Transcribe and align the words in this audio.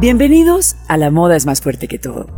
Bienvenidos 0.00 0.76
a 0.86 0.96
La 0.96 1.10
Moda 1.10 1.34
es 1.34 1.44
más 1.44 1.60
fuerte 1.60 1.88
que 1.88 1.98
todo. 1.98 2.28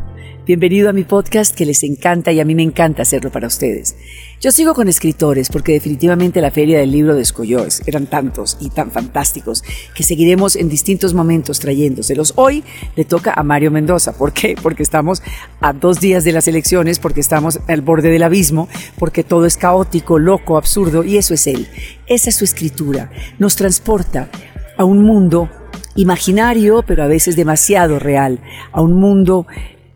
Bienvenido 0.47 0.89
a 0.89 0.95
mi 0.95 1.05
podcast 1.05 1.55
que 1.55 1.67
les 1.67 1.83
encanta 1.83 2.33
y 2.33 2.41
a 2.41 2.45
mí 2.47 2.55
me 2.55 2.63
encanta 2.63 3.03
hacerlo 3.03 3.31
para 3.31 3.49
ustedes. 3.49 3.97
Yo 4.41 4.51
sigo 4.51 4.73
con 4.73 4.89
escritores 4.89 5.51
porque 5.51 5.75
definitivamente 5.75 6.41
la 6.41 6.51
feria 6.51 6.79
del 6.79 6.91
libro 6.91 7.15
de 7.15 7.21
Escollós 7.21 7.83
eran 7.85 8.07
tantos 8.07 8.57
y 8.63 8.71
tan 8.71 8.91
fantásticos 8.91 9.63
que 9.95 10.05
seguiremos 10.05 10.57
en 10.57 10.71
distintos 10.71 11.13
momentos 11.13 11.61
trayéndoselos. 11.61 12.33
Hoy 12.37 12.65
le 12.97 13.05
toca 13.05 13.35
a 13.37 13.43
Mario 13.43 13.71
Mendoza. 13.71 14.15
¿Por 14.15 14.33
qué? 14.33 14.57
Porque 14.63 14.83
estamos 14.83 15.23
a 15.61 15.75
dos 15.75 16.01
días 16.01 16.25
de 16.25 16.33
las 16.33 16.49
elecciones, 16.49 16.99
porque 16.99 17.21
estamos 17.21 17.61
al 17.69 17.83
borde 17.83 18.09
del 18.09 18.23
abismo, 18.23 18.71
porque 18.99 19.23
todo 19.23 19.45
es 19.45 19.59
caótico, 19.59 20.19
loco, 20.19 20.57
absurdo 20.57 21.05
y 21.05 21.19
eso 21.19 21.35
es 21.35 21.47
él. 21.47 21.69
Esa 22.07 22.31
es 22.31 22.37
su 22.37 22.45
escritura. 22.45 23.11
Nos 23.39 23.55
transporta 23.55 24.31
a 24.79 24.85
un 24.85 25.03
mundo 25.03 25.51
imaginario, 25.97 26.83
pero 26.87 27.03
a 27.03 27.07
veces 27.07 27.37
demasiado 27.37 27.99
real, 27.99 28.41
a 28.73 28.81
un 28.81 28.95
mundo 28.95 29.47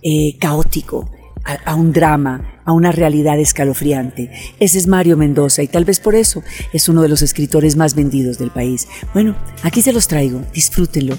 eh, 0.02 0.36
caótico, 0.38 1.10
a, 1.45 1.74
un 1.74 1.92
drama, 1.92 2.60
a 2.64 2.73
una 2.73 2.92
realidad 2.92 3.38
escalofriante. 3.38 4.30
Ese 4.59 4.78
es 4.78 4.86
Mario 4.86 5.16
Mendoza 5.16 5.62
y 5.62 5.69
tal 5.69 5.84
vez 5.84 6.00
por 6.00 6.14
eso 6.14 6.42
es 6.72 6.88
uno 6.88 7.02
de 7.02 7.09
los 7.09 7.22
escritores 7.22 7.77
más 7.77 7.95
vendidos 7.95 8.38
del 8.38 8.50
país. 8.50 8.88
Bueno, 9.12 9.36
aquí 9.62 9.83
se 9.83 9.92
los 9.92 10.09
traigo, 10.09 10.41
disfrútenlo. 10.55 11.16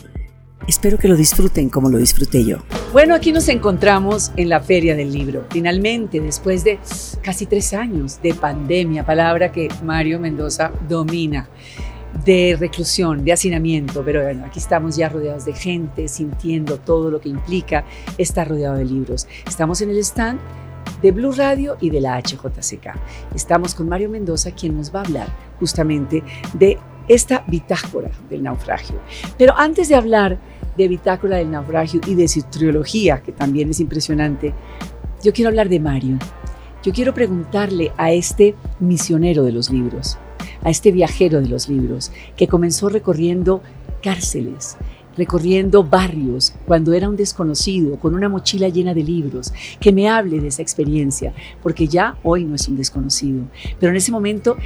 Espero 0.68 0.98
que 0.98 1.08
lo 1.08 1.16
disfruten 1.16 1.70
como 1.70 1.92
lo 1.92 2.00
disfruté 2.00 2.44
yo. 2.44 2.58
Bueno, 2.92 3.14
aquí 3.14 3.32
nos 3.32 3.48
encontramos 3.50 4.32
en 4.36 4.50
la 4.50 4.60
Feria 4.62 4.96
del 4.96 5.12
Libro. 5.12 5.46
Finalmente, 5.52 6.20
después 6.20 6.64
de 6.64 6.80
casi 7.22 7.46
tres 7.46 7.74
años 7.74 8.20
de 8.24 8.34
pandemia, 8.34 9.06
palabra 9.06 9.52
que 9.52 9.68
Mario 9.84 10.20
Mendoza 10.20 10.72
domina 10.90 11.50
de 12.24 12.56
reclusión, 12.60 13.26
de 13.26 13.34
hacinamiento, 13.34 14.04
pero 14.04 14.24
bueno, 14.24 14.46
aquí 14.46 14.60
estamos 14.60 14.96
ya 14.96 15.10
rodeados 15.10 15.46
de 15.46 15.54
gente, 15.54 16.08
sintiendo 16.08 16.78
todo 16.78 17.12
lo 17.12 17.20
que 17.20 17.30
implica 17.30 17.84
estar 18.18 18.48
rodeado 18.48 18.78
de 18.78 18.86
libros. 18.86 19.28
Estamos 19.48 19.82
en 19.82 19.90
el 19.90 19.98
stand 19.98 20.40
de 21.02 21.12
Blue 21.12 21.34
Radio 21.34 21.78
y 21.82 21.90
de 21.90 22.02
la 22.02 22.18
HJCK. 22.20 22.96
Estamos 23.36 23.76
con 23.76 23.90
Mario 23.90 24.10
Mendoza, 24.10 24.52
quien 24.52 24.78
nos 24.78 24.94
va 24.94 25.02
a 25.02 25.04
hablar 25.04 25.28
justamente 25.60 26.24
de 26.54 26.78
esta 27.08 27.44
bitácora 27.48 28.10
del 28.30 28.44
naufragio. 28.44 29.00
Pero 29.38 29.54
antes 29.58 29.90
de 29.90 29.96
hablar 29.96 30.40
de 30.78 30.88
bitácora 30.88 31.38
del 31.38 31.52
naufragio 31.52 32.02
y 32.08 32.16
de 32.16 32.28
su 32.28 32.42
trilogía, 32.44 33.22
que 33.22 33.32
también 33.32 33.70
es 33.70 33.80
impresionante, 33.80 34.54
yo 35.24 35.34
quiero 35.34 35.50
hablar 35.50 35.70
de 35.70 35.80
Mario. 35.80 36.18
Yo 36.84 36.94
quiero 36.94 37.14
preguntarle 37.14 37.92
a 37.98 38.12
este 38.12 38.56
misionero 38.80 39.44
de 39.44 39.52
los 39.52 39.72
libros, 39.72 40.20
a 40.66 40.70
este 40.70 40.92
viajero 40.92 41.40
de 41.40 41.48
los 41.48 41.70
libros, 41.70 42.12
que 42.36 42.48
comenzó 42.48 42.90
recorriendo 42.90 43.62
cárceles, 44.04 44.76
recorriendo 45.16 45.84
barrios 45.84 46.54
cuando 46.66 46.92
era 46.92 47.08
un 47.08 47.16
desconocido, 47.16 47.98
con 48.00 48.16
una 48.16 48.28
mochila 48.28 48.68
llena 48.68 48.94
de 48.94 49.04
libros, 49.04 49.54
que 49.80 49.94
me 49.94 50.10
hable 50.10 50.42
de 50.42 50.48
esa 50.48 50.62
experiencia, 50.62 51.34
porque 51.64 51.88
ya 51.88 52.18
hoy 52.24 52.44
no 52.44 52.56
es 52.56 52.68
un 52.68 52.76
desconocido, 52.76 53.44
pero 53.80 53.92
en 53.92 53.98
ese 53.98 54.12
momento 54.12 54.58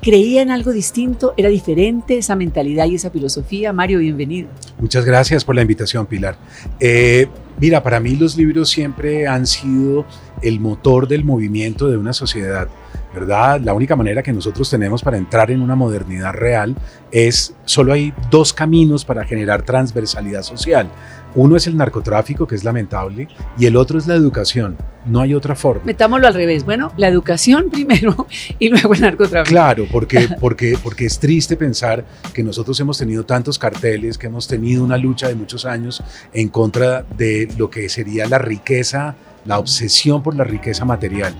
creía 0.00 0.42
en 0.42 0.50
algo 0.50 0.72
distinto, 0.72 1.34
era 1.36 1.48
diferente 1.48 2.18
esa 2.18 2.34
mentalidad 2.36 2.86
y 2.86 2.94
esa 2.94 3.10
filosofía. 3.10 3.72
Mario, 3.72 3.98
bienvenido. 3.98 4.48
Muchas 4.78 5.04
gracias 5.04 5.44
por 5.44 5.54
la 5.54 5.62
invitación, 5.62 6.06
Pilar. 6.06 6.38
Eh, 6.80 7.26
mira, 7.60 7.82
para 7.82 8.00
mí 8.00 8.16
los 8.16 8.36
libros 8.36 8.70
siempre 8.70 9.26
han 9.26 9.46
sido 9.46 10.06
el 10.42 10.60
motor 10.60 11.08
del 11.08 11.24
movimiento 11.24 11.88
de 11.88 11.96
una 11.96 12.12
sociedad. 12.12 12.68
¿verdad? 13.14 13.60
La 13.60 13.74
única 13.74 13.96
manera 13.96 14.22
que 14.22 14.32
nosotros 14.32 14.68
tenemos 14.70 15.02
para 15.02 15.16
entrar 15.16 15.50
en 15.50 15.62
una 15.62 15.74
modernidad 15.74 16.32
real 16.34 16.76
es, 17.10 17.54
solo 17.64 17.92
hay 17.92 18.12
dos 18.30 18.52
caminos 18.52 19.04
para 19.04 19.24
generar 19.24 19.62
transversalidad 19.62 20.42
social. 20.42 20.88
Uno 21.34 21.56
es 21.56 21.66
el 21.66 21.76
narcotráfico, 21.76 22.46
que 22.46 22.54
es 22.54 22.64
lamentable, 22.64 23.28
y 23.58 23.66
el 23.66 23.76
otro 23.76 23.98
es 23.98 24.06
la 24.06 24.14
educación. 24.14 24.76
No 25.06 25.20
hay 25.20 25.34
otra 25.34 25.54
forma. 25.54 25.82
Metámoslo 25.84 26.26
al 26.26 26.34
revés. 26.34 26.64
Bueno, 26.64 26.92
la 26.96 27.08
educación 27.08 27.68
primero 27.72 28.26
y 28.58 28.68
luego 28.68 28.94
el 28.94 29.00
narcotráfico. 29.00 29.50
Claro, 29.50 29.86
porque, 29.90 30.28
porque, 30.40 30.78
porque 30.82 31.06
es 31.06 31.18
triste 31.18 31.56
pensar 31.56 32.04
que 32.32 32.42
nosotros 32.42 32.78
hemos 32.80 32.98
tenido 32.98 33.24
tantos 33.24 33.58
carteles, 33.58 34.16
que 34.18 34.26
hemos 34.26 34.48
tenido 34.48 34.82
una 34.82 34.96
lucha 34.96 35.28
de 35.28 35.34
muchos 35.34 35.64
años 35.64 36.02
en 36.32 36.48
contra 36.48 37.02
de 37.16 37.48
lo 37.56 37.70
que 37.70 37.88
sería 37.88 38.26
la 38.26 38.38
riqueza, 38.38 39.14
la 39.48 39.58
obsesión 39.58 40.22
por 40.22 40.36
la 40.36 40.44
riqueza 40.44 40.84
material. 40.84 41.34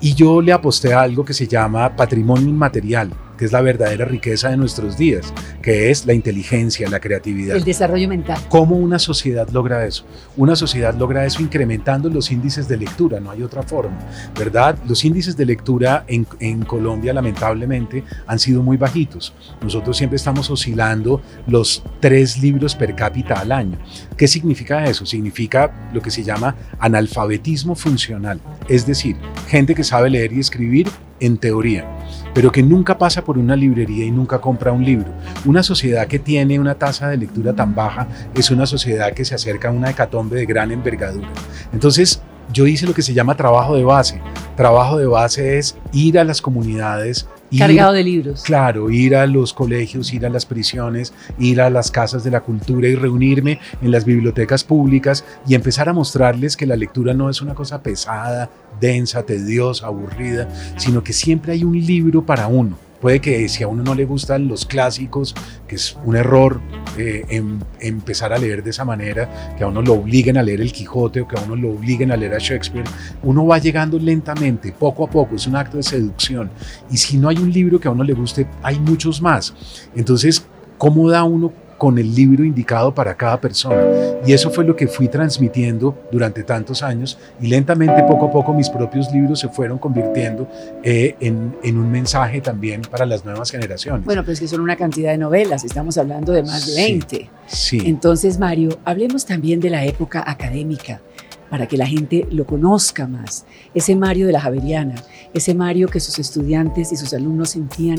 Y 0.00 0.14
yo 0.14 0.40
le 0.40 0.52
aposté 0.52 0.94
a 0.94 1.02
algo 1.02 1.26
que 1.26 1.34
se 1.34 1.46
llama 1.46 1.94
patrimonio 1.94 2.48
inmaterial, 2.48 3.12
que 3.40 3.46
es 3.46 3.52
la 3.52 3.62
verdadera 3.62 4.04
riqueza 4.04 4.50
de 4.50 4.58
nuestros 4.58 4.98
días, 4.98 5.32
que 5.62 5.90
es 5.90 6.04
la 6.04 6.12
inteligencia, 6.12 6.86
la 6.90 7.00
creatividad. 7.00 7.56
El 7.56 7.64
desarrollo 7.64 8.06
mental. 8.06 8.38
¿Cómo 8.50 8.76
una 8.76 8.98
sociedad 8.98 9.48
logra 9.48 9.86
eso? 9.86 10.04
Una 10.36 10.54
sociedad 10.54 10.94
logra 10.94 11.24
eso 11.24 11.40
incrementando 11.40 12.10
los 12.10 12.30
índices 12.30 12.68
de 12.68 12.76
lectura, 12.76 13.18
no 13.18 13.30
hay 13.30 13.42
otra 13.42 13.62
forma, 13.62 13.98
¿verdad? 14.38 14.76
Los 14.86 15.06
índices 15.06 15.38
de 15.38 15.46
lectura 15.46 16.04
en, 16.06 16.26
en 16.38 16.66
Colombia 16.66 17.14
lamentablemente 17.14 18.04
han 18.26 18.38
sido 18.38 18.62
muy 18.62 18.76
bajitos. 18.76 19.32
Nosotros 19.62 19.96
siempre 19.96 20.16
estamos 20.16 20.50
oscilando 20.50 21.22
los 21.46 21.82
tres 21.98 22.42
libros 22.42 22.74
per 22.74 22.94
cápita 22.94 23.40
al 23.40 23.52
año. 23.52 23.78
¿Qué 24.18 24.28
significa 24.28 24.84
eso? 24.84 25.06
Significa 25.06 25.88
lo 25.94 26.02
que 26.02 26.10
se 26.10 26.22
llama 26.22 26.56
analfabetismo 26.78 27.74
funcional, 27.74 28.38
es 28.68 28.84
decir, 28.84 29.16
gente 29.48 29.74
que 29.74 29.82
sabe 29.82 30.10
leer 30.10 30.30
y 30.34 30.40
escribir 30.40 30.88
en 31.20 31.38
teoría, 31.38 31.86
pero 32.34 32.50
que 32.50 32.62
nunca 32.62 32.98
pasa 32.98 33.22
por 33.22 33.38
una 33.38 33.56
librería 33.56 34.04
y 34.04 34.10
nunca 34.10 34.40
compra 34.40 34.72
un 34.72 34.84
libro. 34.84 35.12
Una 35.44 35.62
sociedad 35.62 36.06
que 36.06 36.18
tiene 36.18 36.58
una 36.58 36.74
tasa 36.74 37.08
de 37.08 37.16
lectura 37.16 37.54
tan 37.54 37.74
baja 37.74 38.08
es 38.34 38.50
una 38.50 38.66
sociedad 38.66 39.12
que 39.12 39.24
se 39.24 39.34
acerca 39.34 39.68
a 39.68 39.72
una 39.72 39.90
hecatombe 39.90 40.36
de 40.36 40.46
gran 40.46 40.72
envergadura. 40.72 41.28
Entonces, 41.72 42.22
yo 42.52 42.66
hice 42.66 42.86
lo 42.86 42.94
que 42.94 43.02
se 43.02 43.14
llama 43.14 43.36
trabajo 43.36 43.76
de 43.76 43.84
base. 43.84 44.20
Trabajo 44.56 44.98
de 44.98 45.06
base 45.06 45.58
es 45.58 45.76
ir 45.92 46.18
a 46.18 46.24
las 46.24 46.42
comunidades. 46.42 47.28
Cargado 47.58 47.92
de 47.92 48.04
libros. 48.04 48.42
Claro, 48.42 48.90
ir 48.90 49.16
a 49.16 49.26
los 49.26 49.52
colegios, 49.52 50.12
ir 50.12 50.24
a 50.24 50.30
las 50.30 50.46
prisiones, 50.46 51.12
ir 51.38 51.60
a 51.60 51.70
las 51.70 51.90
casas 51.90 52.22
de 52.22 52.30
la 52.30 52.40
cultura 52.40 52.88
y 52.88 52.94
reunirme 52.94 53.58
en 53.82 53.90
las 53.90 54.04
bibliotecas 54.04 54.64
públicas 54.64 55.24
y 55.46 55.54
empezar 55.54 55.88
a 55.88 55.92
mostrarles 55.92 56.56
que 56.56 56.66
la 56.66 56.76
lectura 56.76 57.14
no 57.14 57.28
es 57.28 57.42
una 57.42 57.54
cosa 57.54 57.82
pesada, 57.82 58.50
densa, 58.80 59.24
tediosa, 59.24 59.86
aburrida, 59.86 60.48
sino 60.76 61.02
que 61.02 61.12
siempre 61.12 61.52
hay 61.52 61.64
un 61.64 61.78
libro 61.78 62.24
para 62.24 62.46
uno 62.46 62.89
Puede 63.00 63.20
que 63.20 63.48
si 63.48 63.62
a 63.62 63.68
uno 63.68 63.82
no 63.82 63.94
le 63.94 64.04
gustan 64.04 64.46
los 64.46 64.66
clásicos, 64.66 65.34
que 65.66 65.76
es 65.76 65.96
un 66.04 66.16
error 66.16 66.60
eh, 66.98 67.24
em, 67.28 67.58
empezar 67.80 68.32
a 68.32 68.38
leer 68.38 68.62
de 68.62 68.70
esa 68.70 68.84
manera, 68.84 69.54
que 69.56 69.64
a 69.64 69.68
uno 69.68 69.80
lo 69.80 69.94
obliguen 69.94 70.36
a 70.36 70.42
leer 70.42 70.60
el 70.60 70.72
Quijote 70.72 71.22
o 71.22 71.28
que 71.28 71.38
a 71.38 71.42
uno 71.42 71.56
lo 71.56 71.70
obliguen 71.70 72.12
a 72.12 72.16
leer 72.16 72.34
a 72.34 72.38
Shakespeare, 72.38 72.84
uno 73.22 73.46
va 73.46 73.58
llegando 73.58 73.98
lentamente, 73.98 74.72
poco 74.72 75.04
a 75.04 75.10
poco, 75.10 75.36
es 75.36 75.46
un 75.46 75.56
acto 75.56 75.78
de 75.78 75.82
seducción. 75.82 76.50
Y 76.90 76.98
si 76.98 77.16
no 77.16 77.28
hay 77.28 77.38
un 77.38 77.50
libro 77.50 77.80
que 77.80 77.88
a 77.88 77.90
uno 77.90 78.04
le 78.04 78.12
guste, 78.12 78.46
hay 78.62 78.78
muchos 78.78 79.22
más. 79.22 79.54
Entonces, 79.96 80.44
¿cómo 80.76 81.08
da 81.08 81.24
uno 81.24 81.52
con 81.80 81.96
el 81.96 82.14
libro 82.14 82.44
indicado 82.44 82.94
para 82.94 83.14
cada 83.14 83.40
persona. 83.40 83.82
Y 84.26 84.34
eso 84.34 84.50
fue 84.50 84.66
lo 84.66 84.76
que 84.76 84.86
fui 84.86 85.08
transmitiendo 85.08 85.96
durante 86.12 86.42
tantos 86.42 86.82
años 86.82 87.16
y 87.40 87.46
lentamente, 87.46 88.02
poco 88.02 88.26
a 88.26 88.30
poco, 88.30 88.52
mis 88.52 88.68
propios 88.68 89.10
libros 89.10 89.40
se 89.40 89.48
fueron 89.48 89.78
convirtiendo 89.78 90.46
eh, 90.82 91.16
en, 91.20 91.56
en, 91.62 91.78
un 91.78 91.90
mensaje 91.90 92.42
también 92.42 92.82
para 92.82 93.06
las 93.06 93.24
nuevas 93.24 93.50
generaciones. 93.50 94.04
Bueno, 94.04 94.22
pues 94.26 94.38
que 94.38 94.46
son 94.46 94.60
una 94.60 94.76
cantidad 94.76 95.10
de 95.10 95.16
novelas, 95.16 95.64
estamos 95.64 95.96
hablando 95.96 96.34
de 96.34 96.42
más 96.42 96.66
de 96.66 96.74
20. 96.74 97.30
Sí. 97.46 97.80
Entonces, 97.86 98.38
Mario, 98.38 98.78
hablemos 98.84 99.24
también 99.24 99.58
de 99.58 99.70
la 99.70 99.82
época 99.86 100.22
académica 100.26 101.00
para 101.50 101.66
que 101.66 101.76
la 101.76 101.86
gente 101.86 102.26
lo 102.30 102.46
conozca 102.46 103.06
más. 103.06 103.44
Ese 103.74 103.96
Mario 103.96 104.26
de 104.26 104.32
la 104.32 104.40
Javeriana, 104.40 104.94
ese 105.34 105.54
Mario 105.54 105.88
que 105.88 106.00
sus 106.00 106.18
estudiantes 106.18 106.92
y 106.92 106.96
sus 106.96 107.12
alumnos 107.12 107.50
sentían, 107.50 107.98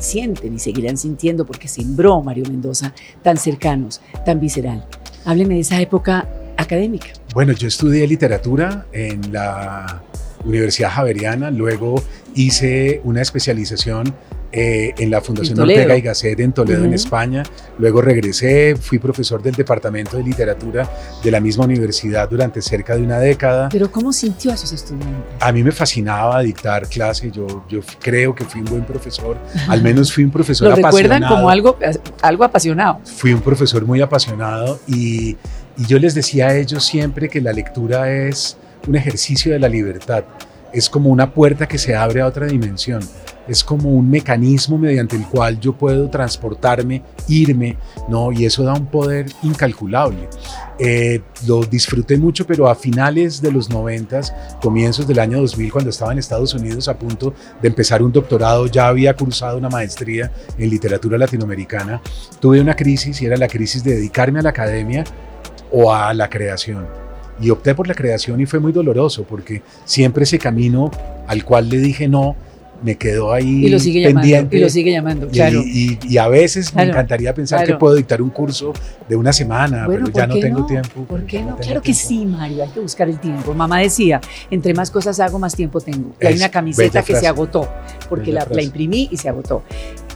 sienten 0.00 0.54
y 0.54 0.58
seguirán 0.58 0.96
sintiendo 0.96 1.46
porque 1.46 1.68
sembró 1.68 2.22
Mario 2.22 2.44
Mendoza 2.48 2.92
tan 3.22 3.36
cercanos, 3.36 4.00
tan 4.24 4.40
visceral. 4.40 4.86
Hábleme 5.24 5.54
de 5.54 5.60
esa 5.60 5.80
época 5.80 6.26
académica. 6.56 7.08
Bueno, 7.34 7.52
yo 7.52 7.68
estudié 7.68 8.06
literatura 8.06 8.86
en 8.92 9.32
la 9.32 10.02
Universidad 10.44 10.90
Javeriana, 10.90 11.50
luego 11.50 12.02
hice 12.34 13.00
una 13.04 13.22
especialización 13.22 14.14
eh, 14.52 14.92
en 14.98 15.10
la 15.10 15.22
Fundación 15.22 15.58
Ortega 15.58 15.96
y 15.96 16.02
Gasset 16.02 16.38
en 16.40 16.52
Toledo, 16.52 16.84
en 16.84 16.92
España. 16.92 17.42
Luego 17.78 18.02
regresé, 18.02 18.76
fui 18.76 18.98
profesor 18.98 19.42
del 19.42 19.54
Departamento 19.54 20.18
de 20.18 20.22
Literatura 20.22 20.88
de 21.22 21.30
la 21.30 21.40
misma 21.40 21.64
universidad 21.64 22.28
durante 22.28 22.60
cerca 22.60 22.94
de 22.94 23.02
una 23.02 23.18
década. 23.18 23.70
¿Pero 23.70 23.90
cómo 23.90 24.12
sintió 24.12 24.50
a 24.50 24.54
esos 24.54 24.72
estudiantes? 24.72 25.32
A 25.40 25.52
mí 25.52 25.62
me 25.62 25.72
fascinaba 25.72 26.42
dictar 26.42 26.86
clase, 26.86 27.30
yo, 27.30 27.64
yo 27.68 27.80
creo 28.00 28.34
que 28.34 28.44
fui 28.44 28.60
un 28.60 28.66
buen 28.66 28.84
profesor, 28.84 29.38
al 29.68 29.82
menos 29.82 30.12
fui 30.12 30.24
un 30.24 30.30
profesor 30.30 30.68
¿Lo 30.68 30.74
apasionado. 30.74 30.96
recuerdan 30.96 31.28
como 31.28 31.48
algo, 31.48 31.78
algo 32.20 32.44
apasionado? 32.44 33.00
Fui 33.04 33.32
un 33.32 33.40
profesor 33.40 33.86
muy 33.86 34.02
apasionado 34.02 34.80
y, 34.86 35.36
y 35.78 35.86
yo 35.86 35.98
les 35.98 36.14
decía 36.14 36.48
a 36.48 36.56
ellos 36.56 36.84
siempre 36.84 37.28
que 37.28 37.40
la 37.40 37.52
lectura 37.52 38.12
es 38.12 38.58
un 38.86 38.96
ejercicio 38.96 39.52
de 39.52 39.58
la 39.58 39.68
libertad, 39.68 40.24
es 40.72 40.90
como 40.90 41.10
una 41.10 41.32
puerta 41.32 41.66
que 41.66 41.78
se 41.78 41.94
abre 41.94 42.20
a 42.20 42.26
otra 42.26 42.46
dimensión 42.46 43.00
es 43.48 43.64
como 43.64 43.90
un 43.90 44.08
mecanismo 44.08 44.78
mediante 44.78 45.16
el 45.16 45.26
cual 45.26 45.58
yo 45.58 45.72
puedo 45.72 46.08
transportarme, 46.08 47.02
irme, 47.28 47.76
¿no? 48.08 48.32
Y 48.32 48.44
eso 48.44 48.62
da 48.62 48.74
un 48.74 48.86
poder 48.86 49.26
incalculable. 49.42 50.28
Eh, 50.78 51.20
lo 51.46 51.64
disfruté 51.64 52.16
mucho, 52.16 52.46
pero 52.46 52.68
a 52.68 52.74
finales 52.74 53.42
de 53.42 53.52
los 53.52 53.70
90, 53.70 54.20
comienzos 54.60 55.06
del 55.06 55.18
año 55.18 55.40
2000, 55.40 55.72
cuando 55.72 55.90
estaba 55.90 56.12
en 56.12 56.18
Estados 56.18 56.54
Unidos 56.54 56.88
a 56.88 56.98
punto 56.98 57.34
de 57.60 57.68
empezar 57.68 58.02
un 58.02 58.12
doctorado, 58.12 58.66
ya 58.66 58.88
había 58.88 59.14
cursado 59.14 59.58
una 59.58 59.68
maestría 59.68 60.32
en 60.58 60.70
literatura 60.70 61.18
latinoamericana, 61.18 62.00
tuve 62.40 62.60
una 62.60 62.74
crisis 62.74 63.20
y 63.22 63.26
era 63.26 63.36
la 63.36 63.48
crisis 63.48 63.84
de 63.84 63.96
dedicarme 63.96 64.40
a 64.40 64.42
la 64.42 64.50
academia 64.50 65.04
o 65.70 65.92
a 65.92 66.14
la 66.14 66.28
creación. 66.28 66.86
Y 67.40 67.50
opté 67.50 67.74
por 67.74 67.88
la 67.88 67.94
creación 67.94 68.40
y 68.40 68.46
fue 68.46 68.60
muy 68.60 68.72
doloroso 68.72 69.24
porque 69.24 69.62
siempre 69.84 70.24
ese 70.24 70.38
camino 70.38 70.90
al 71.26 71.44
cual 71.44 71.68
le 71.68 71.78
dije 71.78 72.06
no, 72.06 72.36
me 72.82 72.96
quedó 72.96 73.32
ahí 73.32 73.66
y 73.66 73.68
lo 73.68 73.78
sigue 73.78 74.04
pendiente. 74.04 74.30
Llamando, 74.30 74.56
y 74.56 74.60
lo 74.60 74.68
sigue 74.68 74.92
llamando, 74.92 75.28
claro. 75.28 75.62
Y, 75.64 76.18
a 76.18 76.28
veces 76.28 76.74
me 76.74 76.84
encantaría 76.84 77.34
pensar 77.34 77.66
que 77.66 77.74
puedo 77.74 77.94
dictar 77.94 78.22
un 78.22 78.30
curso 78.30 78.72
de 79.08 79.16
una 79.16 79.32
semana, 79.32 79.86
pero 79.88 80.08
ya 80.08 80.26
no 80.26 80.38
tengo 80.38 80.66
tiempo. 80.66 81.04
¿Por 81.04 81.24
qué 81.24 81.42
no? 81.42 81.56
Claro 81.56 81.82
que 81.82 81.94
sí, 81.94 82.26
Mario, 82.26 82.62
hay 82.62 82.70
que 82.70 82.80
buscar 82.80 83.08
el 83.08 83.18
tiempo. 83.18 83.54
Mamá 83.54 83.80
decía, 83.80 84.20
entre 84.50 84.74
más 84.74 84.90
cosas 84.90 85.18
hago, 85.20 85.38
más 85.38 85.54
tiempo 85.54 85.80
tengo. 85.80 86.14
Y 86.20 86.26
hay 86.26 86.36
una 86.36 86.50
camiseta 86.50 87.02
que 87.02 87.16
se 87.16 87.26
agotó, 87.26 87.68
porque 88.08 88.32
la, 88.32 88.46
la, 88.50 88.62
imprimí 88.62 89.08
y 89.10 89.16
se 89.16 89.28
agotó. 89.28 89.62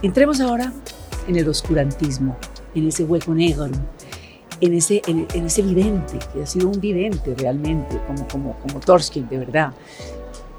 Entremos 0.01 0.39
ahora 0.39 0.71
en 1.27 1.35
el 1.35 1.47
oscurantismo, 1.47 2.37
en 2.75 2.87
ese 2.87 3.03
hueco 3.03 3.33
negro, 3.33 3.69
en 4.61 4.73
ese, 4.73 5.01
en, 5.07 5.45
ese 5.45 5.61
vidente, 5.61 6.17
que 6.33 6.43
ha 6.43 6.45
sido 6.45 6.69
un 6.69 6.79
vidente 6.79 7.35
realmente, 7.35 7.99
como, 8.07 8.27
como, 8.27 8.53
como 8.59 8.79
Torskin, 8.79 9.27
de 9.29 9.37
verdad. 9.37 9.73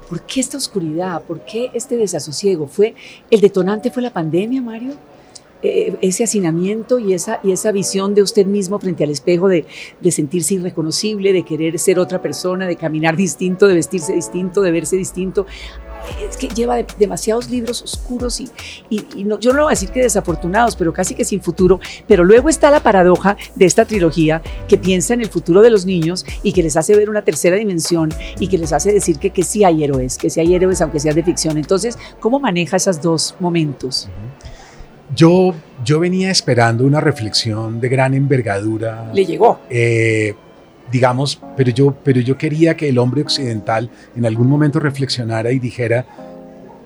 ¿Por 0.09 0.21
qué 0.21 0.39
esta 0.39 0.57
oscuridad? 0.57 1.21
¿Por 1.21 1.45
qué 1.45 1.69
este 1.73 1.95
desasosiego? 1.95 2.67
¿Fue 2.67 2.95
el 3.29 3.41
detonante 3.41 3.91
fue 3.91 4.01
la 4.01 4.11
pandemia, 4.11 4.61
Mario? 4.61 4.93
Eh, 5.61 5.97
ese 6.01 6.23
hacinamiento 6.23 6.99
y 6.99 7.13
esa, 7.13 7.41
y 7.43 7.51
esa 7.51 7.73
visión 7.73 8.15
de 8.15 8.21
usted 8.21 8.45
mismo 8.45 8.79
frente 8.79 9.03
al 9.03 9.09
espejo 9.09 9.49
de, 9.49 9.65
sentirse 10.09 10.53
irreconocible, 10.53 11.33
de 11.33 11.43
querer 11.43 11.77
ser 11.77 11.99
otra 11.99 12.21
persona, 12.21 12.65
de 12.65 12.77
caminar 12.77 13.17
distinto, 13.17 13.67
de 13.67 13.75
vestirse 13.75 14.13
distinto, 14.13 14.61
de 14.61 14.71
verse 14.71 14.95
distinto 14.95 15.45
es 16.27 16.37
que 16.37 16.47
lleva 16.47 16.77
demasiados 16.97 17.49
libros 17.49 17.81
oscuros 17.81 18.39
y, 18.39 18.49
y, 18.89 19.23
no, 19.23 19.39
yo 19.39 19.53
no 19.53 19.63
voy 19.63 19.71
a 19.71 19.71
decir 19.71 19.89
que 19.89 20.01
desafortunados, 20.01 20.75
pero 20.75 20.93
casi 20.93 21.15
que 21.15 21.25
sin 21.25 21.41
futuro. 21.41 21.79
Pero 22.07 22.23
luego 22.23 22.49
está 22.49 22.71
la 22.71 22.81
paradoja 22.81 23.37
de 23.55 23.65
esta 23.65 23.85
trilogía 23.85 24.41
que 24.67 24.77
piensa 24.77 25.13
en 25.13 25.21
el 25.21 25.29
futuro 25.29 25.61
de 25.61 25.69
los 25.69 25.85
niños 25.85 26.25
y 26.43 26.53
que 26.53 26.63
les 26.63 26.77
hace 26.77 26.95
ver 26.95 27.09
una 27.09 27.23
tercera 27.23 27.55
dimensión 27.55 28.09
y 28.39 28.47
que 28.47 28.57
les 28.57 28.73
hace 28.73 28.91
decir 28.93 29.19
que, 29.19 29.31
que 29.31 29.43
sí 29.43 29.63
hay 29.63 29.83
héroes, 29.83 30.17
que 30.17 30.29
sí 30.29 30.39
hay 30.39 30.55
héroes 30.55 30.81
aunque 30.81 30.99
sean 30.99 31.15
de 31.15 31.23
ficción. 31.23 31.57
Entonces, 31.57 31.97
¿cómo 32.19 32.39
maneja 32.39 32.77
esos 32.77 33.01
dos 33.01 33.35
momentos? 33.39 34.09
Yo, 35.15 35.55
yo 35.83 35.99
venía 35.99 36.29
esperando 36.29 36.85
una 36.85 37.01
reflexión 37.01 37.79
de 37.81 37.89
gran 37.89 38.13
envergadura. 38.13 39.09
Le 39.13 39.25
llegó. 39.25 39.59
Eh, 39.69 40.35
digamos, 40.91 41.41
pero 41.55 41.71
yo, 41.71 41.95
pero 42.03 42.19
yo 42.21 42.37
quería 42.37 42.75
que 42.75 42.89
el 42.89 42.97
hombre 42.97 43.21
occidental 43.21 43.89
en 44.15 44.25
algún 44.25 44.47
momento 44.47 44.79
reflexionara 44.79 45.51
y 45.51 45.59
dijera, 45.59 46.05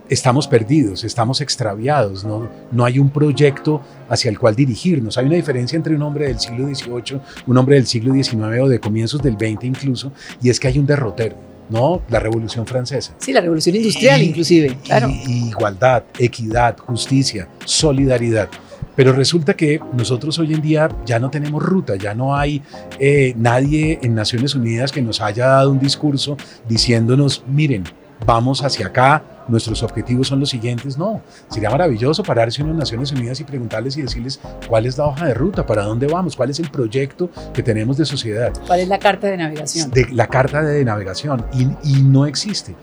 estamos 0.09 0.47
perdidos, 0.47 1.03
estamos 1.03 1.41
extraviados, 1.41 2.23
no, 2.23 2.49
no 2.71 2.85
hay 2.85 2.99
un 2.99 3.09
proyecto 3.09 3.81
hacia 4.09 4.29
el 4.29 4.37
cual 4.37 4.55
dirigirnos. 4.55 5.17
Hay 5.17 5.25
una 5.25 5.35
diferencia 5.35 5.75
entre 5.75 5.95
un 5.95 6.01
hombre 6.01 6.27
del 6.27 6.39
siglo 6.39 6.67
XVIII, 6.67 7.19
un 7.47 7.57
hombre 7.57 7.75
del 7.75 7.87
siglo 7.87 8.13
XIX 8.13 8.61
o 8.61 8.67
de 8.67 8.79
comienzos 8.79 9.21
del 9.21 9.33
XX 9.33 9.63
incluso, 9.63 10.11
y 10.41 10.49
es 10.49 10.59
que 10.59 10.67
hay 10.67 10.79
un 10.79 10.85
derrotero. 10.85 11.53
¿no? 11.69 12.01
La 12.09 12.19
Revolución 12.19 12.67
Francesa. 12.67 13.13
Sí, 13.19 13.31
la 13.31 13.41
Revolución 13.41 13.75
Industrial 13.75 14.21
inclusive, 14.21 14.77
claro. 14.83 15.09
igualdad, 15.09 16.03
equidad, 16.19 16.77
justicia, 16.77 17.47
solidaridad. 17.65 18.49
Pero 18.95 19.13
resulta 19.13 19.53
que 19.55 19.79
nosotros 19.93 20.37
hoy 20.39 20.53
en 20.53 20.61
día 20.61 20.89
ya 21.05 21.19
no 21.19 21.29
tenemos 21.29 21.63
ruta, 21.63 21.95
ya 21.95 22.13
no 22.13 22.35
hay 22.35 22.61
eh, 22.99 23.33
nadie 23.37 23.99
en 24.01 24.15
Naciones 24.15 24.55
Unidas 24.55 24.91
que 24.91 25.01
nos 25.01 25.21
haya 25.21 25.47
dado 25.47 25.71
un 25.71 25.79
discurso 25.79 26.37
diciéndonos, 26.67 27.43
miren, 27.47 27.83
vamos 28.25 28.63
hacia 28.63 28.87
acá, 28.87 29.23
nuestros 29.47 29.83
objetivos 29.83 30.27
son 30.27 30.39
los 30.39 30.49
siguientes. 30.49 30.97
No, 30.97 31.21
sería 31.49 31.69
maravilloso 31.69 32.23
pararse 32.23 32.61
en 32.61 32.69
las 32.69 32.77
Naciones 32.77 33.11
Unidas 33.11 33.39
y 33.39 33.43
preguntarles 33.43 33.97
y 33.97 34.01
decirles 34.01 34.39
cuál 34.67 34.85
es 34.85 34.97
la 34.97 35.05
hoja 35.05 35.25
de 35.25 35.33
ruta, 35.33 35.65
para 35.65 35.83
dónde 35.83 36.07
vamos, 36.07 36.35
cuál 36.35 36.49
es 36.49 36.59
el 36.59 36.69
proyecto 36.69 37.29
que 37.53 37.63
tenemos 37.63 37.97
de 37.97 38.05
sociedad. 38.05 38.53
¿Cuál 38.67 38.81
es 38.81 38.87
la 38.87 38.99
carta 38.99 39.27
de 39.27 39.37
navegación? 39.37 39.91
De, 39.91 40.07
la 40.11 40.27
carta 40.27 40.61
de 40.61 40.85
navegación 40.85 41.45
y, 41.53 41.63
y 41.83 42.03
no 42.03 42.25
existe. 42.25 42.75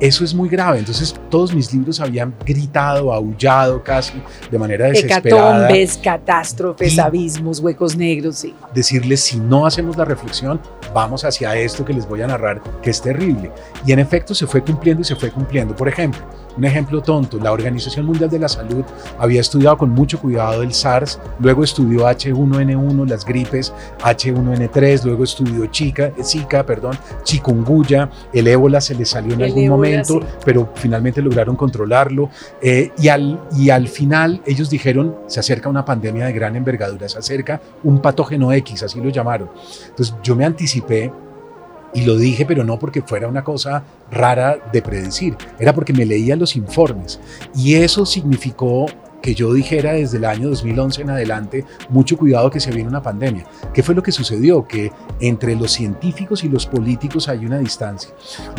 Eso 0.00 0.24
es 0.24 0.34
muy 0.34 0.48
grave. 0.48 0.78
Entonces, 0.78 1.14
todos 1.30 1.54
mis 1.54 1.72
libros 1.72 2.00
habían 2.00 2.34
gritado, 2.44 3.12
aullado 3.12 3.82
casi 3.82 4.20
de 4.50 4.58
manera 4.58 4.86
desesperada. 4.86 5.58
Hecatombes, 5.58 5.98
catástrofes, 5.98 6.98
abismos, 6.98 7.60
huecos 7.60 7.96
negros, 7.96 8.36
sí. 8.36 8.54
Decirles, 8.74 9.20
si 9.20 9.38
no 9.38 9.66
hacemos 9.66 9.96
la 9.96 10.04
reflexión, 10.04 10.60
vamos 10.94 11.24
hacia 11.24 11.54
esto 11.56 11.84
que 11.84 11.92
les 11.92 12.08
voy 12.08 12.22
a 12.22 12.26
narrar, 12.26 12.62
que 12.82 12.90
es 12.90 13.00
terrible. 13.00 13.50
Y 13.86 13.92
en 13.92 13.98
efecto 13.98 14.34
se 14.34 14.46
fue 14.46 14.62
cumpliendo 14.62 15.02
y 15.02 15.04
se 15.04 15.16
fue 15.16 15.30
cumpliendo. 15.30 15.74
Por 15.74 15.88
ejemplo, 15.88 16.20
un 16.56 16.64
ejemplo 16.64 17.02
tonto, 17.02 17.38
la 17.38 17.52
Organización 17.52 18.06
Mundial 18.06 18.30
de 18.30 18.38
la 18.38 18.48
Salud 18.48 18.82
había 19.18 19.42
estudiado 19.42 19.76
con 19.76 19.90
mucho 19.90 20.18
cuidado 20.18 20.62
el 20.62 20.72
SARS, 20.72 21.20
luego 21.38 21.62
estudió 21.62 22.06
H1N1, 22.06 23.06
las 23.06 23.26
gripes 23.26 23.74
H1N3, 24.02 25.04
luego 25.04 25.24
estudió 25.24 25.66
Chica, 25.66 26.12
Zika, 26.22 26.64
perdón, 26.64 26.98
chikungunya, 27.24 28.10
el 28.32 28.48
ébola 28.48 28.80
se 28.80 28.94
le 28.94 29.04
salió 29.04 29.34
en 29.34 29.42
algún 29.42 29.68
momento, 29.68 29.75
pero 30.44 30.72
finalmente 30.74 31.22
lograron 31.22 31.56
controlarlo. 31.56 32.30
Eh, 32.60 32.90
y, 32.98 33.08
al, 33.08 33.40
y 33.56 33.70
al 33.70 33.88
final 33.88 34.42
ellos 34.46 34.70
dijeron, 34.70 35.16
se 35.26 35.40
acerca 35.40 35.68
una 35.68 35.84
pandemia 35.84 36.26
de 36.26 36.32
gran 36.32 36.56
envergadura, 36.56 37.08
se 37.08 37.18
acerca 37.18 37.60
un 37.82 38.00
patógeno 38.00 38.52
X, 38.52 38.82
así 38.82 39.00
lo 39.00 39.10
llamaron. 39.10 39.50
Entonces 39.88 40.14
yo 40.22 40.36
me 40.36 40.44
anticipé 40.44 41.12
y 41.94 42.04
lo 42.04 42.16
dije, 42.16 42.44
pero 42.44 42.62
no 42.62 42.78
porque 42.78 43.00
fuera 43.00 43.26
una 43.26 43.42
cosa 43.42 43.82
rara 44.10 44.58
de 44.72 44.82
predecir, 44.82 45.36
era 45.58 45.72
porque 45.72 45.92
me 45.92 46.04
leía 46.04 46.36
los 46.36 46.54
informes. 46.54 47.18
Y 47.54 47.74
eso 47.76 48.04
significó 48.04 48.86
que 49.26 49.34
yo 49.34 49.52
dijera 49.52 49.94
desde 49.94 50.18
el 50.18 50.24
año 50.24 50.50
2011 50.50 51.02
en 51.02 51.10
adelante, 51.10 51.64
mucho 51.88 52.16
cuidado 52.16 52.48
que 52.48 52.60
se 52.60 52.70
viene 52.70 52.88
una 52.88 53.02
pandemia. 53.02 53.44
¿Qué 53.74 53.82
fue 53.82 53.92
lo 53.92 54.00
que 54.00 54.12
sucedió? 54.12 54.68
Que 54.68 54.92
entre 55.18 55.56
los 55.56 55.72
científicos 55.72 56.44
y 56.44 56.48
los 56.48 56.64
políticos 56.64 57.28
hay 57.28 57.44
una 57.44 57.58
distancia. 57.58 58.10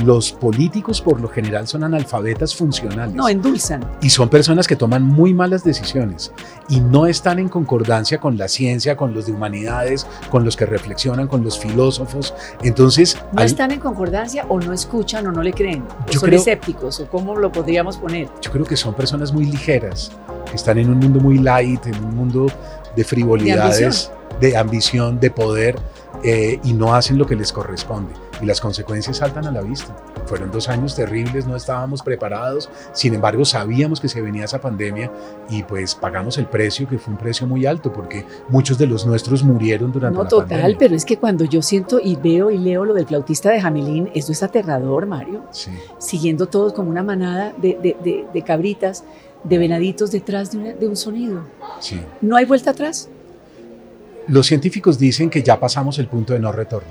Los 0.03 0.33
políticos 0.33 0.99
por 0.99 1.21
lo 1.21 1.29
general 1.29 1.69
son 1.69 1.85
analfabetas 1.85 2.53
funcionales. 2.53 3.15
No, 3.15 3.29
endulzan. 3.29 3.79
Y 4.01 4.09
son 4.09 4.27
personas 4.27 4.67
que 4.67 4.75
toman 4.75 5.03
muy 5.03 5.33
malas 5.33 5.63
decisiones 5.63 6.33
y 6.67 6.81
no 6.81 7.07
están 7.07 7.39
en 7.39 7.47
concordancia 7.47 8.19
con 8.19 8.37
la 8.37 8.49
ciencia, 8.49 8.97
con 8.97 9.13
los 9.13 9.25
de 9.25 9.31
humanidades, 9.31 10.05
con 10.29 10.43
los 10.43 10.57
que 10.57 10.65
reflexionan, 10.65 11.29
con 11.29 11.45
los 11.45 11.57
filósofos. 11.57 12.33
Entonces... 12.61 13.17
¿No 13.31 13.41
están 13.41 13.71
en 13.71 13.79
concordancia 13.79 14.45
o 14.49 14.59
no 14.59 14.73
escuchan 14.73 15.27
o 15.27 15.31
no 15.31 15.41
le 15.41 15.53
creen? 15.53 15.85
son 16.09 16.33
escépticos 16.33 16.99
o 16.99 17.07
cómo 17.07 17.37
lo 17.37 17.53
podríamos 17.53 17.95
poner? 17.95 18.27
Yo 18.41 18.51
creo 18.51 18.65
que 18.65 18.75
son 18.75 18.93
personas 18.95 19.31
muy 19.31 19.45
ligeras 19.45 20.11
están 20.53 20.77
en 20.77 20.89
un 20.89 20.99
mundo 20.99 21.19
muy 21.19 21.37
light, 21.37 21.85
en 21.87 22.03
un 22.03 22.15
mundo 22.15 22.47
de 22.95 23.03
frivolidades, 23.03 24.11
de 24.39 24.57
ambición, 24.57 25.19
de, 25.19 25.31
poder, 25.31 25.75
eh, 26.23 26.59
y 26.63 26.73
no 26.73 26.95
hacen 26.95 27.17
lo 27.17 27.25
que 27.25 27.35
les 27.35 27.51
corresponde. 27.51 28.13
Y 28.41 28.45
las 28.45 28.61
consecuencias 28.61 29.17
saltan 29.17 29.47
a 29.47 29.51
la 29.51 29.61
vista. 29.61 29.95
Fueron 30.25 30.51
dos 30.51 30.67
años 30.69 30.95
terribles, 30.95 31.47
no 31.47 31.55
estábamos 31.55 32.03
preparados, 32.03 32.69
sin 32.91 33.13
embargo 33.13 33.45
sabíamos 33.45 33.99
que 33.99 34.07
se 34.07 34.21
venía 34.21 34.45
esa 34.45 34.59
pandemia 34.59 35.11
y 35.49 35.63
pues 35.63 35.95
pagamos 35.95 36.37
el 36.37 36.45
precio, 36.47 36.87
que 36.87 36.97
fue 36.97 37.13
un 37.13 37.19
precio 37.19 37.47
muy 37.47 37.65
alto, 37.65 37.91
porque 37.91 38.25
muchos 38.49 38.77
de 38.77 38.85
los 38.85 39.05
nuestros 39.05 39.43
murieron 39.43 39.91
durante 39.91 40.17
no, 40.17 40.27
total, 40.27 40.75
pero 40.77 40.95
es 40.95 41.05
que 41.05 41.17
cuando 41.17 41.45
yo 41.45 41.61
siento 41.61 41.99
y 42.03 42.15
veo 42.15 42.51
y 42.51 42.57
leo 42.57 42.85
lo 42.85 42.93
del 42.93 43.07
flautista 43.07 43.49
de 43.49 43.61
Jamelín, 43.61 44.11
eso 44.13 44.31
es 44.31 44.43
aterrador, 44.43 45.05
Mario. 45.05 45.43
Sí. 45.51 45.71
Siguiendo 45.97 46.47
todos 46.47 46.73
como 46.73 46.89
una 46.89 47.03
manada 47.03 47.53
de, 47.57 47.95
de, 48.03 48.27
de 48.31 48.41
cabritas 48.43 49.03
de 49.43 49.57
venaditos 49.57 50.11
detrás 50.11 50.51
de, 50.51 50.87
un 50.87 50.95
sonido. 50.95 51.41
Sí. 51.79 51.99
¿No 52.21 52.35
hay 52.35 52.45
vuelta 52.45 52.71
atrás? 52.71 53.09
Los 54.27 54.47
científicos 54.47 54.99
dicen 54.99 55.29
que 55.29 55.41
ya 55.41 55.59
pasamos 55.59 55.99
el 55.99 56.07
punto 56.07 56.33
de 56.33 56.39
no 56.39 56.51
retorno. 56.51 56.89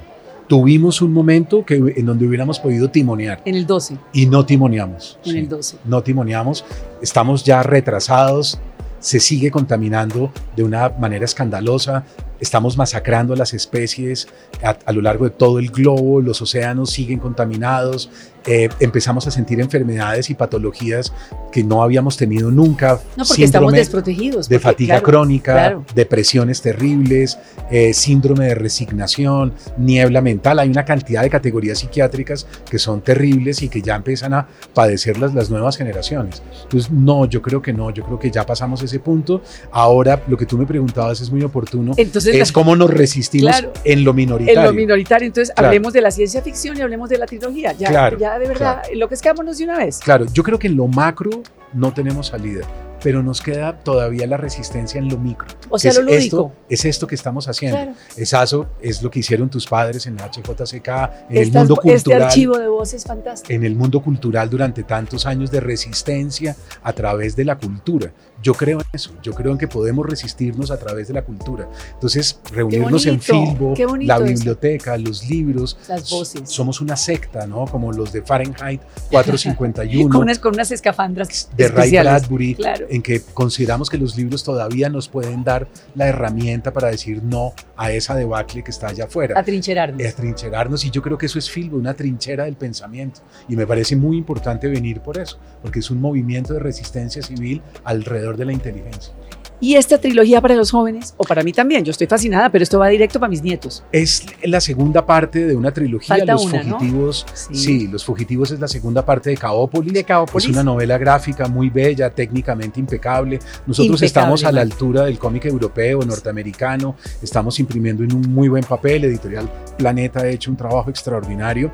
Tuvimos 0.49 1.03
un 1.03 1.13
momento 1.13 1.65
que, 1.65 1.75
en 1.75 2.07
donde 2.07 2.27
hubiéramos 2.27 2.61
podido 2.61 2.89
timonear. 2.89 3.43
En 3.45 3.57
el 3.57 3.67
12. 3.67 3.99
Y 4.13 4.27
no 4.27 4.47
timoneamos. 4.47 5.19
En 5.25 5.37
el 5.37 5.49
12. 5.49 5.79
No 5.85 6.03
timoneamos. 6.03 6.65
Estamos 7.03 7.45
ya 7.45 7.63
retrasados. 7.63 8.59
Se 9.01 9.19
sigue 9.19 9.51
contaminando 9.51 10.33
de 10.55 10.63
una 10.63 10.89
manera 10.91 11.25
escandalosa. 11.25 12.05
Estamos 12.41 12.77
masacrando 12.77 13.35
a 13.35 13.37
las 13.37 13.55
especies 13.55 14.29
a, 14.63 14.77
a, 14.85 14.93
lo 14.93 15.03
largo 15.03 15.25
de 15.25 15.31
todo 15.31 15.59
el 15.59 15.71
globo, 15.71 16.21
los 16.21 16.41
océanos 16.43 16.91
siguen 16.91 17.19
contaminados, 17.19 18.11
eh, 18.49 18.69
empezamos 18.79 19.27
a 19.27 19.33
sentir 19.33 19.61
enfermedades 19.61 20.31
y 20.31 20.35
patologías 20.35 21.13
que 21.51 21.65
no 21.65 21.83
habíamos 21.83 22.17
tenido 22.17 22.53
nunca. 22.53 23.01
No, 23.17 23.25
porque 23.25 23.43
estamos 23.43 23.73
desprotegidos. 23.73 24.49
de 24.49 24.61
fatiga 24.61 25.01
crónica, 25.01 25.83
depresiones 25.95 26.63
terribles, 26.63 27.39
eh, 27.71 27.93
síndrome 27.93 28.47
de 28.47 28.55
resignación, 28.55 29.53
niebla 29.79 30.21
mental. 30.21 30.61
Hay 30.61 30.69
una 30.69 30.85
cantidad 30.85 31.23
de 31.23 31.31
categorías 31.31 31.79
psiquiátricas 31.79 32.47
que 32.71 32.79
son 32.79 33.01
terribles 33.01 33.63
y 33.63 33.69
que 33.69 33.83
ya 33.83 33.97
empiezan 33.97 34.33
a 34.33 34.47
padecerlas 34.75 35.35
las 35.35 35.51
nuevas 35.51 35.77
generaciones. 35.77 36.41
Entonces, 36.63 36.93
no, 36.93 37.25
yo 37.25 37.43
creo 37.43 37.61
que 37.61 37.73
no, 37.73 37.91
yo 37.91 38.05
creo 38.05 38.19
que 38.19 38.31
ya 38.31 38.47
pasamos 38.47 38.81
ese 38.81 39.01
punto. 39.01 39.43
Ahora, 39.73 40.23
lo 40.29 40.37
que 40.37 40.47
tú 40.47 40.57
me 40.57 40.67
preguntabas 40.67 41.21
es 41.21 41.33
muy 41.33 41.43
oportuno. 41.43 41.95
Entonces, 41.97 42.26
es 42.27 42.53
cómo 42.53 42.77
nos 42.77 42.91
resistimos 42.91 43.67
en 43.85 44.05
lo 44.05 44.13
minoritario. 44.13 44.61
En 44.61 44.67
lo 44.67 44.73
minoritario. 44.73 45.27
Entonces, 45.27 45.55
hablemos 45.57 45.93
de 45.93 46.01
la 46.01 46.11
ciencia 46.11 46.43
ficción 46.43 46.77
y 46.77 46.81
hablemos 46.81 47.09
de 47.09 47.19
la 47.19 47.27
trilogía. 47.27 47.73
Ya, 47.73 47.89
claro. 47.89 48.19
ya 48.19 48.39
de 48.39 48.49
verdad, 48.49 48.83
lo 48.95 49.09
que 49.09 49.15
es 49.15 49.23
de 49.59 49.65
una 49.65 49.79
vez. 49.79 49.99
Claro, 49.99 50.27
yo 50.33 50.43
creo 50.43 50.59
que 50.59 50.67
en 50.67 50.77
lo 50.77 50.87
macro 50.87 51.43
no 51.73 51.93
tenemos 51.93 52.29
salida 52.29 52.67
pero 53.07 53.23
nos 53.23 53.41
queda 53.41 53.79
todavía 53.85 54.27
la 54.27 54.37
resistencia 54.37 54.99
en 54.99 55.09
lo 55.09 55.17
micro. 55.17 55.47
O 55.71 55.79
sea, 55.79 55.93
lo 55.93 56.03
lúdico. 56.03 56.17
Esto, 56.19 56.53
es 56.69 56.85
esto 56.87 57.07
que 57.07 57.15
estamos 57.15 57.47
haciendo. 57.47 57.77
Claro. 57.77 57.93
Es 58.17 58.33
eso, 58.33 58.67
es 58.81 59.01
lo 59.01 59.13
que 59.13 59.21
hicieron 59.21 59.49
tus 59.49 59.65
padres 59.65 60.09
en 60.09 60.17
la 60.17 60.29
HJCK, 60.29 60.89
en 61.31 61.37
el 61.37 61.53
mundo 61.53 61.77
cultural. 61.77 61.95
Este 61.95 62.15
archivo 62.15 62.59
de 62.59 62.67
voz 62.67 62.95
es 62.95 63.05
fantástico. 63.05 63.53
En 63.53 63.63
el 63.63 63.77
mundo 63.77 64.03
cultural 64.03 64.51
durante 64.51 64.83
tantos 64.83 65.25
años 65.25 65.53
de 65.53 65.61
resistencia 65.61 66.57
a 66.83 66.93
través 66.95 67.37
de 67.37 67.45
la 67.45 67.57
cultura. 67.57 68.13
Yo 68.43 68.55
creo 68.55 68.81
en 68.81 68.87
eso, 68.93 69.13
yo 69.23 69.33
creo 69.33 69.53
en 69.53 69.59
que 69.59 69.69
podemos 69.69 70.05
resistirnos 70.05 70.73
a 70.73 70.77
través 70.77 71.07
de 71.07 71.15
la 71.15 71.23
cultura. 71.23 71.69
Entonces, 71.95 72.41
reunirnos 72.53 73.07
en 73.07 73.21
Filbo, 73.21 73.75
la 74.01 74.19
biblioteca, 74.19 74.97
los 74.99 75.29
libros, 75.29 75.79
las 75.89 76.11
voces. 76.11 76.43
Somos 76.51 76.81
una 76.81 76.97
secta, 76.97 77.47
¿no? 77.47 77.67
Como 77.67 77.93
los 77.93 78.13
de 78.13 78.23
Fahrenheit 78.23 78.83
451. 79.11 80.09
con, 80.13 80.23
unas, 80.23 80.39
con 80.41 80.55
unas 80.55 80.73
escafandras 80.73 81.49
de 81.57 81.69
Ray 81.69 81.93
Bradbury, 81.93 82.57
claro. 82.57 82.87
En 82.97 83.03
que 83.03 83.21
consideramos 83.21 83.89
que 83.89 83.99
los 83.99 84.17
libros 84.17 84.43
todavía 84.43 84.89
nos 84.89 85.09
pueden 85.09 85.45
dar 85.45 85.69
la 85.95 86.09
herramienta 86.09 86.73
para 86.73 86.89
decir 86.89 87.23
no 87.23 87.53
a 87.77 87.93
esa 87.93 88.15
debacle 88.15 88.65
que 88.65 88.71
está 88.71 88.89
allá 88.89 89.05
afuera. 89.05 89.39
Atrincherarnos. 89.39 90.05
Atrincherarnos, 90.05 90.85
y 90.85 90.91
yo 90.91 91.03
creo 91.03 91.19
que 91.19 91.27
eso 91.27 91.39
es 91.39 91.51
Filbo, 91.51 91.77
una 91.77 91.95
trinchera 91.95 92.45
del 92.45 92.57
pensamiento. 92.57 93.21
Y 93.49 93.57
me 93.57 93.67
parece 93.67 93.97
muy 93.97 94.17
importante 94.17 94.67
venir 94.69 95.01
por 95.01 95.19
eso, 95.19 95.39
porque 95.63 95.81
es 95.81 95.91
un 95.91 96.01
movimiento 96.01 96.55
de 96.55 96.61
resistencia 96.61 97.23
civil 97.23 97.63
alrededor 97.85 98.37
de 98.37 98.47
la 98.47 98.53
inteligencia. 98.53 99.13
¿Y 99.61 99.75
esta 99.77 99.99
trilogía 99.99 100.41
para 100.41 100.55
los 100.55 100.71
jóvenes? 100.71 101.15
O 101.17 101.25
para 101.25 101.43
mí 101.43 101.53
también, 101.53 101.85
yo 101.85 101.91
estoy 101.91 102.07
fascinada, 102.07 102.51
pero 102.51 102.63
esto 102.63 102.79
va 102.79 102.89
directo 102.89 103.19
para 103.19 103.31
mis 103.31 103.43
nietos. 103.43 103.83
Es 103.91 104.27
la 104.43 104.61
segunda 104.61 105.07
parte 105.07 105.47
de 105.47 105.57
una 105.57 105.73
trilogía, 105.73 106.25
Los 106.25 106.49
Fugitivos. 106.49 107.27
Sí. 107.53 107.89
Los 107.89 108.05
Fugitivos 108.05 108.51
es 108.51 108.61
la 108.61 108.69
segunda 108.69 109.05
parte 109.05 109.31
de 109.31 109.37
Caópolis. 109.37 109.93
De 109.93 110.05
Caópolis. 110.05 110.47
Es 110.47 110.53
una 110.53 110.63
novela 110.63 110.99
gráfica 110.99 111.49
muy 111.49 111.71
bella, 111.71 112.11
técnicamente 112.11 112.81
impecable. 112.81 113.39
Nosotros 113.67 114.03
estamos 114.03 114.45
a 114.45 114.53
la 114.53 114.61
altura 114.61 115.05
del 115.05 115.19
cómic 115.19 115.47
europeo, 115.47 116.03
norteamericano, 116.03 116.97
estamos 117.23 117.59
imprimiendo 117.59 118.05
en 118.05 118.13
un 118.15 118.23
muy 118.33 118.49
buen 118.49 118.65
papel, 118.65 119.05
Editorial 119.05 119.51
Planeta 119.77 120.21
ha 120.21 120.29
hecho 120.29 120.51
un 120.51 120.57
trabajo 120.57 120.91
extraordinario 120.91 121.71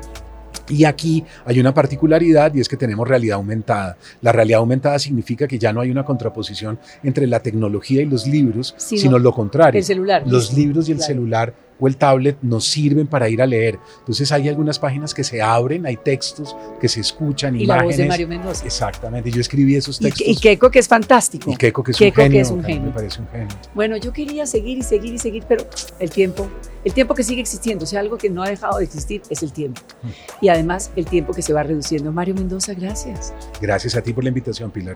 y 0.69 0.85
aquí 0.85 1.23
hay 1.45 1.59
una 1.59 1.73
particularidad 1.73 2.53
y 2.53 2.61
es 2.61 2.69
que 2.69 2.77
tenemos 2.77 3.07
realidad 3.07 3.35
aumentada. 3.35 3.97
La 4.21 4.31
realidad 4.31 4.59
aumentada 4.59 4.99
significa 4.99 5.47
que 5.47 5.59
ya 5.59 5.73
no 5.73 5.81
hay 5.81 5.91
una 5.91 6.05
contraposición 6.05 6.79
entre 7.03 7.27
la 7.27 7.39
tecnología 7.39 8.01
y 8.01 8.05
los 8.05 8.27
libros, 8.27 8.73
sino, 8.77 9.19
lo 9.19 9.33
contrario. 9.33 9.79
El 9.79 9.85
celular. 9.85 10.23
Los 10.25 10.53
libros 10.53 10.89
y 10.89 10.93
el 10.93 11.01
celular 11.01 11.53
o 11.83 11.87
el 11.89 11.97
tablet 11.97 12.37
nos 12.41 12.65
sirven 12.65 13.07
para 13.07 13.27
ir 13.27 13.41
a 13.41 13.45
leer. 13.45 13.77
Entonces 13.99 14.31
hay 14.31 14.47
algunas 14.47 14.79
páginas 14.79 15.13
que 15.13 15.21
se 15.21 15.41
abren, 15.41 15.85
hay 15.85 15.97
textos 15.97 16.55
que 16.79 16.87
se 16.87 17.01
escuchan, 17.01 17.57
y 17.57 17.63
imágenes. 17.63 17.67
la 17.67 17.83
voz 17.83 17.97
de 17.97 18.05
Mario 18.05 18.27
Mendoza. 18.29 18.65
Exactamente, 18.65 19.29
yo 19.29 19.41
escribí 19.41 19.75
esos 19.75 19.99
textos. 19.99 20.25
Y, 20.25 20.37
Keiko 20.37 20.71
que 20.71 20.79
es 20.79 20.87
fantástico. 20.87 21.51
Y 21.51 21.57
Keiko 21.57 21.83
que 21.83 21.91
es 21.91 21.99
un 21.99 22.11
genio. 22.13 22.31
Que 22.31 22.39
es 22.39 22.51
un 22.51 22.63
genio. 22.63 22.83
Me 22.83 22.91
parece 22.91 23.19
un 23.19 23.27
genio. 23.27 23.49
Bueno, 23.73 23.97
yo 23.97 24.13
quería 24.13 24.45
seguir 24.45 24.77
y 24.77 24.83
seguir 24.83 25.13
y 25.13 25.17
seguir, 25.17 25.43
pero 25.45 25.67
el 25.99 26.09
tiempo, 26.09 26.47
el 26.85 26.93
tiempo 26.93 27.15
que 27.15 27.23
sigue 27.23 27.41
existiendo, 27.41 27.83
o 27.83 27.87
sea, 27.87 27.99
algo 27.99 28.17
que 28.17 28.29
no 28.29 28.43
ha 28.43 28.47
dejado 28.47 28.77
de 28.77 28.85
existir 28.85 29.21
es 29.29 29.43
el 29.43 29.51
tiempo. 29.51 29.81
Mm. 30.03 30.07
Y 30.45 30.47
además 30.47 30.89
el 30.95 31.05
tiempo 31.05 31.33
que 31.33 31.41
se 31.41 31.51
va 31.51 31.63
reduciendo. 31.63 32.13
Mario 32.13 32.35
Mendoza, 32.35 32.73
gracias. 32.75 33.33
Gracias 33.59 33.93
a 33.97 34.01
ti 34.01 34.13
por 34.13 34.23
la 34.23 34.29
invitación, 34.29 34.71
Pilar. 34.71 34.95